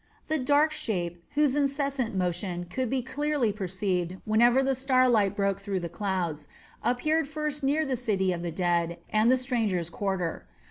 The 0.29 0.39
dark 0.39 0.71
shape, 0.71 1.23
whose 1.35 1.55
incessant 1.55 2.15
motion 2.15 2.63
could 2.65 2.89
be 2.89 3.03
clearly 3.03 3.53
perceived 3.53 4.17
whenever 4.25 4.63
the 4.63 4.73
starlight 4.73 5.35
broke 5.35 5.59
through 5.59 5.79
the 5.81 5.89
clouds, 5.93 6.47
appeared 6.83 7.27
first 7.27 7.61
near 7.61 7.85
the 7.85 7.95
city 7.95 8.31
of 8.33 8.41
the 8.41 8.51
dead 8.51 8.97
and 9.11 9.29
the 9.29 9.37
strangers' 9.37 9.91
quarter. 9.91 10.47